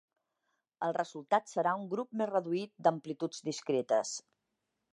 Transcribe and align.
El 0.87 0.93
resultat 0.97 1.51
serà 1.51 1.75
un 1.81 1.85
grup 1.93 2.17
més 2.23 2.29
reduït 2.31 2.73
d'amplituds 2.89 3.45
discretes. 3.51 4.19